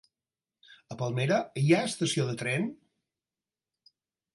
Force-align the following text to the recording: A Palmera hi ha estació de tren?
A 0.95 0.97
Palmera 1.01 1.39
hi 1.65 1.67
ha 1.75 1.85
estació 1.91 2.29
de 2.31 2.37
tren? 2.43 2.69